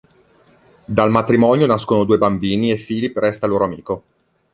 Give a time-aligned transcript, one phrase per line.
[0.85, 4.03] Dal matrimonio nascono due bambini e Philip resta loro amico.